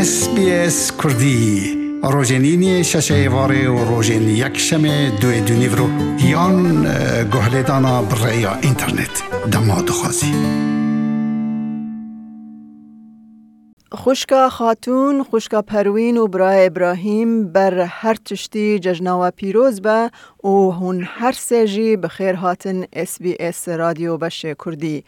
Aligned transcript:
اس 0.00 0.92
کردی 1.02 1.76
روزنینی 2.02 2.84
شش 2.84 3.10
ایواره 3.10 3.68
و 3.68 3.84
روزین 3.84 4.28
یک 4.28 4.58
شمه 4.58 5.10
دو 5.10 5.40
دونیورو 5.40 5.88
یان 6.18 6.82
گهلیدانا 7.32 8.02
برای 8.02 8.46
اینترنت 8.62 9.22
دما 9.52 9.82
دخوازی 9.82 10.34
خوشکا 13.92 14.48
خاتون، 14.48 15.22
خوشکا 15.22 15.62
پروین 15.62 16.16
و 16.16 16.26
برای 16.26 16.66
ابراهیم 16.66 17.52
بر 17.52 17.80
هر 17.80 18.14
تشتی 18.14 18.78
ججناوا 18.78 19.30
پیروز 19.30 19.80
به 19.82 20.10
و 20.44 20.48
هون 20.48 21.02
هر 21.06 21.32
سجی 21.32 21.96
بخیر 21.96 22.34
هاتن 22.34 22.84
اس 22.92 23.22
بی 23.22 23.36
اس 23.40 23.68
رادیو 23.68 24.16
بش 24.16 24.46
کردی. 24.64 25.04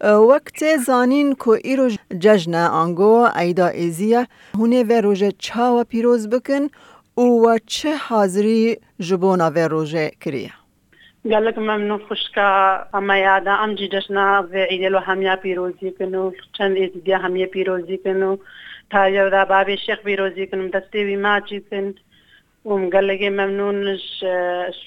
وقت 0.00 0.76
زانین 0.86 1.34
که 1.34 1.48
ایرو 1.48 1.90
ججن 2.18 2.54
آنگو 2.54 3.28
ایدا 3.36 3.66
ایزیه. 3.66 4.28
هونه 4.54 4.82
و 4.82 4.92
روژ 4.92 5.24
چاوا 5.38 5.84
پیروز 5.84 6.28
بکن 6.28 6.68
و 7.16 7.58
چه 7.66 7.96
حاضری 7.96 8.76
جبونا 9.00 9.50
و 9.50 9.58
روژه 9.58 10.10
کریه. 10.20 10.52
قال 11.32 11.44
لك 11.44 11.58
ممنون 11.58 11.98
خوشكا 12.08 12.88
اما 12.94 13.16
یادا 13.18 13.54
ام 13.64 13.74
جی 13.74 13.88
جشنا 13.88 14.48
عید 14.54 14.84
الهمیا 14.84 15.36
پیروزی 15.36 15.90
کنو 15.90 16.32
چند 16.52 16.76
عید 16.76 17.04
بیا 17.04 17.18
همیه 17.18 17.46
پیروزی 17.46 17.98
کنو 17.98 18.36
تا 18.90 19.08
یو 19.08 19.30
دا 19.30 19.44
باب 19.44 19.74
شیخ 19.74 20.02
پیروزی 20.02 20.46
کنم 20.46 20.68
دستی 20.68 21.04
وی 21.04 21.16
ما 21.16 21.40
چی 21.40 21.60
کن 21.60 21.94
وم 22.64 22.90
قال 22.90 23.06
لك 23.06 23.22
ممنون 23.22 23.98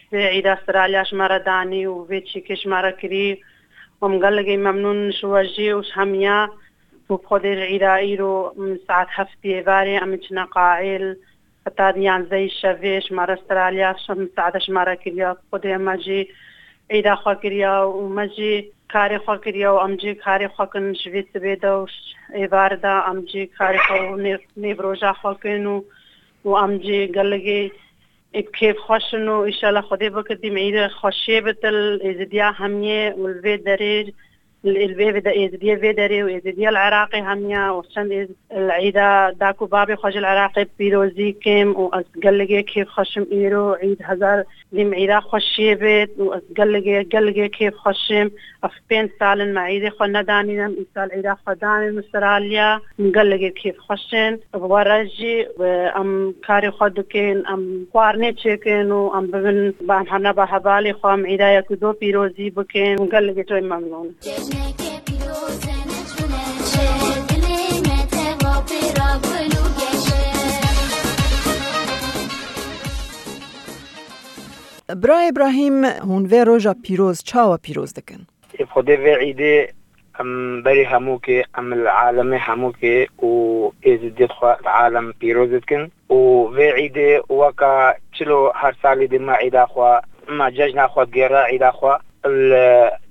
في 0.10 0.28
عيد 0.28 0.48
استراليا 0.48 1.04
شمارة 1.04 1.38
داني 1.38 1.88
وفي 1.88 2.20
تشيكي 2.20 2.56
شمارة 2.56 2.90
كري 2.90 3.42
وم 4.02 4.24
قال 4.24 4.36
لك 4.36 4.48
ممنون 4.48 5.12
شواجي 5.12 5.74
وش 5.74 5.98
هميا 5.98 6.50
وبخدر 7.10 7.62
عيد 7.62 7.84
ايرو 7.84 8.54
من 8.58 8.78
ساعة 8.88 9.08
هفتي 9.10 9.62
باري 9.62 9.98
ام 9.98 10.16
تشنا 10.16 10.44
قاعل 10.44 11.18
قطار 11.70 11.98
یانزەی 12.08 12.50
شەوێش 12.62 13.06
مارە 13.18 13.36
استرالیا 13.38 13.92
شم 14.04 14.20
سعدەش 14.36 14.66
مارە 14.76 14.96
کردیا 15.04 15.32
خودێ 15.50 15.76
مەجی 15.88 16.22
ئەیدا 16.92 17.16
خواکریا 17.22 17.76
و 17.90 18.02
مەجی 18.18 18.56
کاری 18.94 19.18
خواکریا 19.26 19.70
و 19.74 19.82
ئەمجی 19.84 20.14
کاری 20.26 20.48
خواکن 20.56 20.86
ژوێ 21.02 21.22
سبێدا 21.34 21.74
و 21.82 21.86
ئێواردا 22.38 22.96
ئەمجی 23.08 23.44
کاری 23.58 23.80
نێبرۆژا 24.64 25.12
خواکن 25.22 25.66
و 25.74 25.76
و 26.46 26.50
ئەمجی 26.62 27.02
گەلگی 27.16 27.64
کیف 28.58 28.78
خوشن 28.86 29.28
و 29.28 29.36
ئیشاءالله 29.50 29.82
خودێ 29.90 30.10
بکردی 30.18 30.56
مەیرە 30.58 30.86
خۆشێ 31.00 31.38
بتل 31.46 31.78
ئێزدیا 32.06 32.50
هەمیێ 32.62 33.04
ولێ 33.22 33.56
دەرێر 33.68 34.08
البيبي 34.66 35.20
دا 35.20 35.46
ازديا 35.46 35.76
فيدري 35.76 36.24
وازديا 36.24 36.70
العراقي 36.70 37.22
هميا 37.22 37.70
وشان 37.70 38.28
العيدة 38.52 39.32
داكو 39.32 39.66
بابي 39.66 39.96
خوش 39.96 40.18
العراقي 40.18 40.68
بيروزي 40.80 41.32
كيم 41.32 41.76
وأسقلقي 41.76 42.64
كيف 42.64 42.88
خشم 42.88 43.26
إيرو 43.32 43.74
عيد 43.74 43.98
هزار 44.04 44.44
لم 44.72 44.94
عيدا 44.94 45.20
خوشي 45.20 45.76
بيت 45.76 46.20
وأسقلقي 46.20 47.04
قلقي 47.04 47.48
كيف 47.48 47.74
خشم. 47.76 48.30
أفبين 48.64 49.10
سال 49.20 49.54
مع 49.54 49.62
عيدي 49.62 49.90
خو 49.90 50.06
نداني 50.06 50.58
نم 50.58 50.76
إسال 50.92 51.12
عيدا 51.12 51.36
خداني 51.48 51.92
مستراليا 51.92 52.80
مقلقي 53.00 53.50
كيف 53.50 53.80
خشن 53.80 54.40
ورجي 54.54 55.48
أم 55.98 56.34
كاري 56.48 56.72
خدوكين 56.72 57.48
أم 57.48 57.86
قوارني 57.94 58.32
تشيكين 58.32 58.92
وأم 58.92 59.26
ببن 59.28 59.74
بام 59.82 60.08
حنا 60.08 60.32
بحبالي 60.32 60.94
خو 60.94 61.10
أم 61.10 61.26
عيدا 61.26 61.52
يكدو 61.52 61.92
بيروزي 61.92 62.50
بكين 62.50 62.96
مقلقي 63.02 63.44
توي 63.44 63.62
ممنون. 63.62 64.16
برای 74.96 75.28
ابراهیم 75.28 75.86
هون 75.86 76.26
و 76.26 76.44
روژا 76.44 76.76
پیروز 76.84 77.24
چاوا 77.24 77.58
پیروز 77.58 77.94
دکن. 77.94 78.28
خود 78.74 78.90
و 78.90 79.16
عیده 79.20 79.74
ام 80.20 80.64
بری 80.64 80.84
همو 80.84 81.20
که 81.20 81.46
ام 81.56 81.74
العالم 81.74 82.34
و 82.34 83.72
از 83.86 84.30
خوا 84.30 84.54
العالم 84.54 85.14
پیروز 85.20 85.50
دکن. 85.50 85.92
و 86.10 86.14
و 86.14 86.60
عیده 86.76 87.22
وکا 87.22 87.94
چلو 88.12 88.52
هر 88.56 88.76
سالی 88.82 89.08
دی 89.08 89.18
ما 89.18 89.34
عیده 89.34 89.66
خوا 89.66 90.02
ما 90.30 90.52
ججنا 90.52 90.88
خوا 90.88 91.06
گیرا 91.06 91.46
عیده 91.46 91.72
خوا 91.72 92.00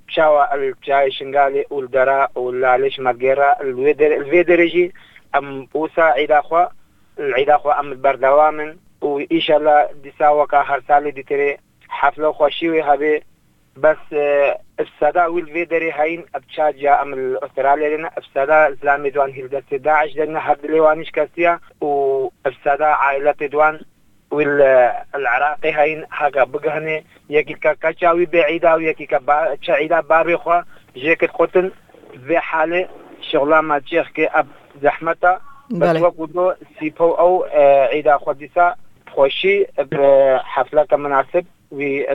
Peshawar 0.08 0.48
Altai 0.52 1.10
Shingali 1.10 1.64
Uldara 1.70 2.28
Ulalish 2.36 2.98
Magera 2.98 3.60
الفيدرجي 3.60 4.92
أم 5.36 5.68
وساعد 5.74 6.30
أخوة 6.30 6.70
العيد 7.18 7.50
أخوة 7.50 7.80
أم 7.80 8.00
بردوامن 8.02 8.76
وإن 9.00 9.40
شاء 9.40 9.56
الله 9.58 9.88
دساوة 10.04 10.46
كهر 10.46 10.82
سالي 10.88 11.10
دي 11.10 11.22
تري 11.22 11.56
حفلة 11.88 12.32
خوشيوي 12.32 12.82
هبي 12.82 13.22
بس 13.76 13.96
السدا 14.80 15.26
والفيدري 15.26 15.92
هين 15.92 16.24
ابتشاجا 16.34 17.02
ام 17.02 17.12
الاستراليا 17.14 17.96
لنا 17.96 18.10
السدا 18.18 18.72
اسلامي 18.72 19.10
دوان 19.10 19.30
هلدت 19.30 19.74
داعش 19.74 20.16
لنا 20.16 20.52
هبد 20.52 20.66
ليوانش 20.66 21.10
كاستيا 21.10 21.60
و 21.80 22.28
السدا 22.46 22.84
عائلة 22.86 23.32
دوان 23.40 23.80
والعراقي 24.30 24.86
آه، 24.86 25.04
العراقي 25.14 25.72
هين 25.72 26.04
هاكا 26.12 26.44
بقهني 26.44 27.04
يكي 27.30 27.54
كاكاشاوي 27.54 28.26
بعيدة 28.26 28.74
ويكي 28.74 29.06
كبعيدة 29.06 30.00
باري 30.00 30.36
خوا 30.36 30.60
جيك 30.96 31.24
قتل 31.24 31.72
في 32.26 32.38
حالة 32.38 32.88
شغلة 33.20 33.60
ما 33.60 33.78
تشيخ 33.78 34.08
كي 34.08 34.26
أب 34.26 34.46
زحمتا. 34.82 35.40
بس 35.70 35.96
وقودو 35.96 36.52
سيبو 36.78 37.12
أو 37.12 37.44
آه، 37.44 37.86
عيدا 37.86 38.18
خديسا 38.18 38.74
خوشي 39.10 39.66
بحفلة 39.78 40.86
مناسب 40.92 41.46
وي 41.70 42.06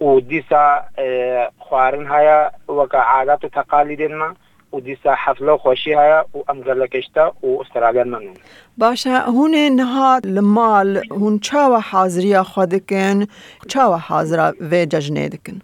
وديسا 0.00 0.84
آه، 0.98 1.50
خوارن 1.60 2.06
هيا 2.06 2.50
وكعادات 2.68 3.44
وتقاليدنا 3.44 4.34
odisa 4.72 5.14
hafla 5.14 5.56
خوشی 5.58 5.92
ها 5.92 6.26
و 6.34 6.38
امزل 6.48 6.86
کشتا 6.86 7.34
و 7.42 7.60
استرالیان 7.60 8.08
ممنون 8.08 8.34
باشه 8.78 9.10
هون 9.10 9.54
نها 9.54 10.20
المال 10.24 11.02
هون 11.10 11.38
چاو 11.38 11.80
حاضری 11.80 12.42
خودکن 12.42 13.26
چاو 13.68 13.94
حاضر 13.94 14.52
و 14.60 14.84
ججنه 14.84 15.28
دکن. 15.28 15.60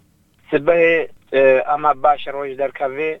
سبه 0.51 1.09
اما 1.67 1.93
باش 1.93 2.27
روش 2.27 2.55
در 2.55 2.71
کافی 2.71 3.17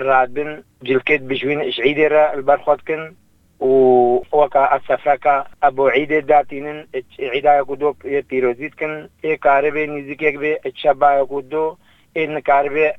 رادن 0.00 0.62
جلکت 0.82 1.20
بجوین 1.20 1.60
اشعیده 1.60 2.08
را 2.08 2.30
البر 2.30 2.56
خودکن 2.56 3.16
ووكا 3.60 4.74
السفركا 4.74 5.46
ابو 5.62 5.88
عيد 5.88 6.26
داتينن 6.26 6.86
عيدا 7.20 7.56
يقودو 7.56 7.94
بيروزيت 8.28 8.74
كن 8.74 9.08
اي 9.24 9.36
كاربي 9.36 9.86
نيزيكيك 9.86 10.34
بي 10.34 10.56
اتشابا 10.66 11.12
يقودو 11.12 11.76
ان 12.16 12.38
كاربي 12.38 12.92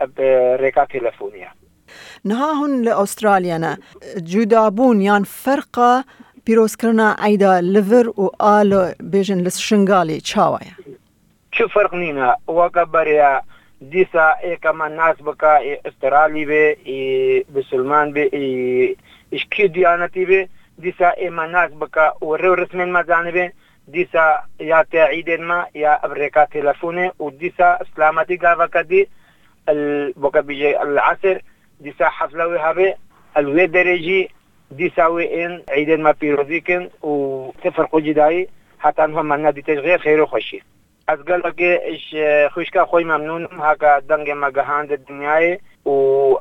ريكا 0.56 0.86
تلفونيا 0.86 1.52
نهاهن 2.26 2.82
لأستراليانا 2.82 3.78
جدابون 4.18 5.02
يان 5.02 5.24
فرقة 5.24 6.04
بيروز 6.48 6.76
كرنا 6.76 7.16
عيدا 7.20 7.62
لفر 7.62 8.10
و 8.18 8.30
آلو 8.42 8.94
بيجن 9.00 9.44
لسشنغالي 9.44 10.20
تشاوايا 10.20 10.74
شو 11.52 11.68
فرق 11.68 11.96
نينا 11.96 12.36
وكبريا 12.48 13.42
دیسا 13.82 14.30
ایک 14.42 14.66
اما 14.66 14.88
ناس 14.88 15.22
بکا 15.26 15.56
استرالی 15.86 16.46
بے 16.46 16.74
بسلمان 17.54 18.12
بے 18.14 18.26
اشکی 19.32 19.68
دیانتی 19.76 20.26
بے 20.26 20.44
دیسا 20.84 21.10
ایما 21.24 21.46
ناس 21.46 21.72
بکا 21.80 22.10
ورر 22.22 22.60
رسمین 22.60 22.92
ما 22.94 23.02
جانبے 23.08 23.48
دیسا 23.94 24.26
یا 24.60 24.82
تعید 24.92 25.30
ما، 25.30 25.64
یا 25.74 25.94
امریکا 26.04 26.44
تلفون 26.52 27.00
و 27.20 27.30
دیسا 27.40 27.72
اسلامتی 27.74 28.36
گاوا 28.42 28.66
کدی 28.74 29.04
وکا 30.22 30.42
بیجے 30.48 30.76
العصر 30.78 31.38
دیسا 31.84 32.10
حفله 32.10 32.60
هابي 32.60 32.94
الوی 33.38 33.68
درجي 33.68 34.30
دي 34.72 34.92
ساوي 34.96 35.46
إن 35.46 35.64
عیدن 35.70 36.02
ما 36.02 36.12
بيروزيكن 36.12 36.90
کن 37.02 37.08
و 37.08 37.52
تفرقو 37.64 38.00
جدایی 38.00 38.48
حتی 38.80 39.02
هم 39.02 39.26
منا 39.26 39.52
دیتش 39.52 39.78
غیر 39.78 39.98
خیر 39.98 40.22
و 40.22 40.26
خوشی 40.26 40.62
از 41.08 41.20
گل 41.20 41.52
که 41.52 41.82
إش 41.86 42.16
خوشكا 42.54 42.86
خوي 42.86 43.04
ممنون 43.04 43.46
هاگا 43.46 44.00
دنگ 44.00 44.32
ما 44.32 44.50
گهاند 44.50 45.06
دنیای 45.06 45.60
و 45.86 45.90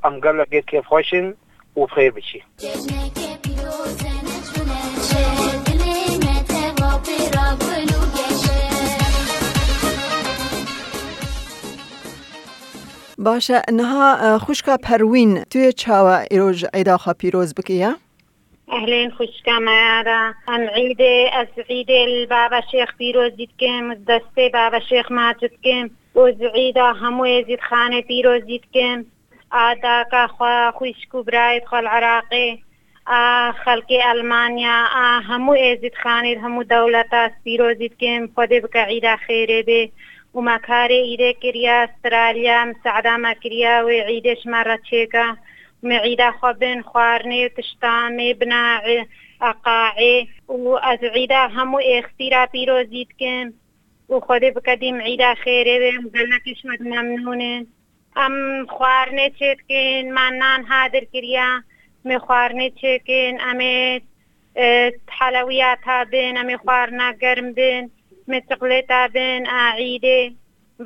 أم 0.04 0.20
گل 0.20 0.44
که 0.44 0.60
كيف 0.60 0.86
خوشن 0.86 1.34
و 1.76 1.86
بشي. 1.96 2.42
باشه. 13.20 13.62
نها 13.72 14.38
خوشکا 14.38 14.76
پروین 14.76 15.44
توی 15.50 15.72
چاوا 15.72 16.16
ایروژ 16.30 16.64
عیدا 16.74 16.96
خوا 16.96 17.12
پیروز 17.12 17.54
بکیه؟ 17.54 17.94
اهلين 18.72 19.10
خوش 19.10 19.28
كاميرا 19.44 20.34
ام 20.48 20.68
عيد 20.74 21.02
از 21.32 21.46
عيد 21.70 21.90
البابا 21.90 22.60
شيخ 22.70 22.94
فيروز 22.98 23.32
ديتكم 23.32 23.94
دستي 23.94 24.48
بابا 24.48 24.78
شيخ 24.78 25.12
ما 25.12 25.32
تتكم 25.32 25.90
وز 26.14 26.42
عيدا 26.54 26.92
همو 26.92 27.42
زيد 27.46 27.60
خانه 27.60 28.00
فيروز 28.00 28.42
ديتكم 28.42 29.04
آدا 29.52 30.04
کا 30.12 30.26
خوا 30.26 30.70
خوش 30.70 31.06
كبرايت 31.12 31.66
خوا 31.66 31.78
العراقي 31.78 32.58
آ 33.08 33.52
خلقي 33.52 34.12
المانيا 34.12 34.84
آ 34.84 35.20
همو 35.20 35.54
ازيد 35.54 35.94
خانه 36.02 36.46
همو 36.46 36.62
دولتا 36.62 37.30
فيروز 37.44 37.76
ديتكم 37.76 38.28
خود 38.36 38.48
بك 38.48 38.76
عيدا 38.76 39.16
خيره 39.16 39.62
به 39.62 39.90
کردیا 41.42 41.76
ئسترالیا 41.84 42.58
مسعدامە 42.70 43.32
کریا 43.42 43.74
و 43.86 43.88
عیدێشمەڕە 44.10 44.76
چێکە 44.88 45.26
معیدا 45.82 46.30
خۆ 46.38 46.50
بن 46.60 46.78
خواردنێ 46.88 47.42
تشتامێ 47.56 48.30
بناعێ 48.40 48.98
ئەقاعێ 49.44 50.16
و 50.62 50.66
ئەز 50.84 51.02
عیدا 51.16 51.42
هەموو 51.56 51.86
ئێختیرا 51.90 52.44
پیرۆزیت 52.52 53.10
کەم 53.20 53.48
و 54.10 54.14
خۆدێ 54.26 54.50
بکەدیم 54.56 54.96
عیدا 55.08 55.32
خێرێ 55.42 55.76
بێ 55.82 55.92
گەلەکیشمت 56.14 56.80
مەمنونێن 56.90 57.62
ئەم 58.18 58.34
خواردنێ 58.74 59.28
چێتکەین 59.38 60.06
مانان 60.16 60.60
هادر 60.72 61.04
کریا 61.12 61.50
مێ 62.06 62.16
خواردنێ 62.24 62.68
چێکن 62.80 63.34
ئەمێ 63.46 63.76
حەلەویات 65.16 65.78
تا 65.86 65.98
بن 66.12 66.34
ئەمێ 66.40 66.56
خواردنا 66.62 67.08
گەرم 67.22 67.48
بن. 67.58 67.84
مێ 68.28 68.40
چقلێ 68.48 68.80
تا 68.88 69.08
بن 69.14 69.42
ئاعیدێ 69.54 70.32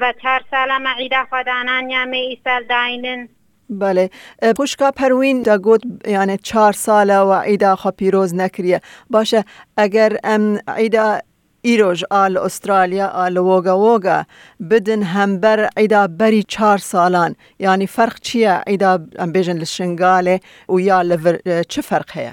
و 0.01 0.13
چهار 0.23 0.41
ساڵە 0.53 0.77
مەعیدا 0.87 1.23
خۆدانان 1.31 1.85
یامێ 1.97 2.21
ئیسال 2.31 2.63
داینن. 2.73 3.29
بله. 3.71 4.11
پوشکا 4.57 4.91
پروین 4.91 5.43
دا 5.43 5.59
گوت 5.59 5.83
یعنی 6.09 6.37
چهار 6.37 6.73
ساله 6.73 7.19
و 7.19 7.33
عیدا 7.33 7.77
خو 7.77 7.91
پیروز 7.91 8.35
نکریه. 8.35 8.81
باشه 9.11 9.45
اگر 9.77 10.17
ام 10.25 10.59
عیدا 10.69 11.19
ایروژ 11.63 12.05
آل 12.11 12.37
استرالیا 12.37 13.07
آل 13.09 13.37
ووگا 13.37 13.79
ووگا 13.79 14.25
بدن 14.71 15.03
هم 15.03 15.41
بر 15.41 15.69
عیدا 15.77 16.07
بری 16.07 16.43
چهار 16.43 16.79
سالان. 16.79 17.37
یعنی 17.59 17.87
فرق 17.87 18.19
چیه؟ 18.21 18.63
عیدا 18.67 18.99
ام 19.19 19.33
بیجن 19.33 19.57
لشنگاله 19.57 20.41
و 20.69 20.81
یا 20.81 21.03
لور 21.03 21.63
چه 21.69 21.83
فرق 21.83 22.11
هیا؟ 22.17 22.33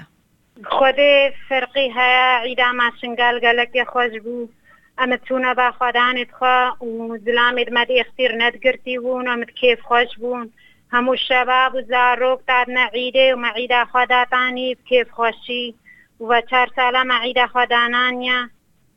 خود 0.64 0.96
فرقی 1.48 1.90
هیا 1.96 2.40
عیدا 2.44 2.72
ما 2.72 2.90
شنگال 3.00 3.40
گلک 3.40 3.84
خوش 3.88 4.20
بو 4.24 4.48
ئەمە 4.98 5.16
چوونە 5.26 5.52
باخوادانێت 5.60 6.30
خوا 6.38 6.58
و 6.92 7.18
زلامێت 7.26 7.70
مەدی 7.76 8.00
ئەختیر 8.00 8.32
نەتگرتی 8.42 8.96
بوون 9.02 9.26
ئەمت 9.30 9.50
کێف 9.60 9.80
خۆش 9.88 10.10
بوون. 10.20 10.46
هەموو 10.94 11.22
شەباب 11.26 11.72
و 11.74 11.84
زارۆک 11.90 12.40
داد 12.50 12.68
نەعیدێ 12.78 13.26
و 13.32 13.42
مەعیدا 13.44 13.82
خواداتانی 13.90 14.76
کێف 14.88 15.08
خۆشی 15.16 15.66
وە 16.28 16.38
چهار 16.48 16.68
سالا 16.76 17.02
مەعیدا 17.12 17.46
خوادانانە 17.52 18.38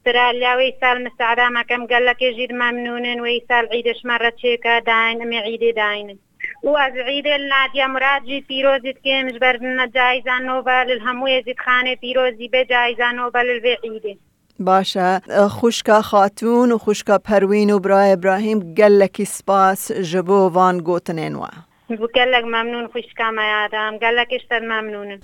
سرالاوەی 0.04 0.78
سال 0.82 0.98
مستعدا 1.06 1.48
گەلەکێ 1.92 2.30
ژیر 2.38 2.52
مەمنونن 2.62 3.20
وەی 3.26 3.40
سال 3.48 3.66
عیدش 3.74 4.00
مەڕە 4.10 4.32
داین 4.90 5.18
ئەمێ 5.22 5.40
عیدێ 5.48 5.72
داینن. 5.82 6.20
وأز 6.64 6.98
عيد 6.98 7.28
النادية 7.28 7.88
مراجي 7.88 8.46
بيروزي 8.50 8.94
تكيمش 8.94 9.38
بردنا 9.38 9.86
جايزة 9.86 10.40
نوبل 10.40 10.72
الهموية 10.72 11.44
زيد 11.44 11.60
خانة 11.60 11.94
بيروزي 11.94 12.48
بجايزة 12.48 13.12
نوبل 13.12 13.50
البعيدة 13.50 14.16
باشه. 14.60 15.22
خوشکا 15.50 16.02
خاتون 16.02 16.72
و 16.72 16.78
خوشکا 16.78 17.18
پروین 17.18 17.74
و 17.74 17.80
برای 17.80 18.12
ابراهیم 18.12 18.74
گلکی 18.74 19.26
سپاس. 19.26 19.92
جبو 19.92 20.50
وان 20.50 20.78
گوتنین 20.78 21.36
و 21.36 21.48
گلک 21.90 22.44
ممنون 22.44 22.88
خوشکا 22.88 23.32
میادم 23.32 23.98
گلک 23.98 24.28
اشتر 24.32 24.60
ممنونم 24.60 25.20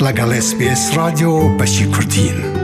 La 0.00 0.12
Gales 0.12 0.54
PBS 0.54 0.96
Radyo 0.96 1.58
Beşir 1.58 1.92
Kurtin 1.92 2.57